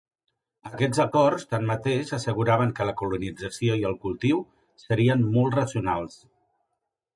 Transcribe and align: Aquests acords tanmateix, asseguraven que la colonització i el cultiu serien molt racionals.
Aquests 0.69 1.01
acords 1.03 1.45
tanmateix, 1.51 2.13
asseguraven 2.17 2.73
que 2.79 2.89
la 2.91 2.95
colonització 3.03 3.77
i 3.83 3.87
el 3.91 3.95
cultiu 4.07 4.43
serien 4.87 5.25
molt 5.39 5.61
racionals. 5.63 6.21